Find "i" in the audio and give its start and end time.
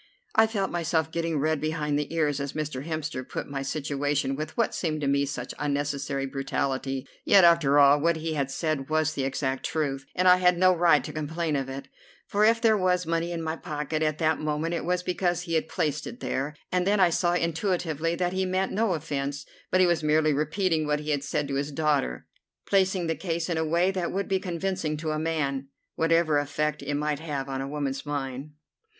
0.33-0.47, 10.27-10.37, 16.99-17.11